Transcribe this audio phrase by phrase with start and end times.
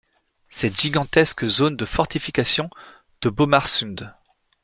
[0.49, 2.71] Cette gigantesque zone de fortifications
[3.21, 4.15] de Bomarsund.